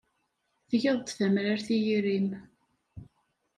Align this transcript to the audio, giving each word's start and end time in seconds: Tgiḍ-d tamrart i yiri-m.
Tgiḍ-d 0.69 1.07
tamrart 1.17 1.67
i 1.75 1.77
yiri-m. 1.85 2.29